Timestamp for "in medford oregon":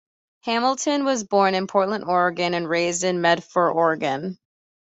3.03-4.39